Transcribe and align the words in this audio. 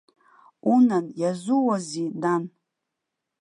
Унан, 0.71 1.05
иазууазиз, 1.19 2.09
нан! 2.21 2.43